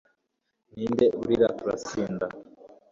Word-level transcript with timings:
Ninde 0.73 1.05
urira 1.21 1.47
turasinda 1.57 2.27